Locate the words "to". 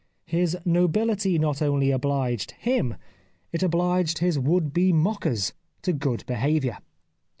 5.83-5.93